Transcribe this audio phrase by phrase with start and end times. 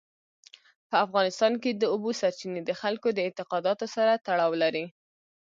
[0.89, 4.85] په افغانستان کې د اوبو سرچینې د خلکو د اعتقاداتو سره تړاو لري.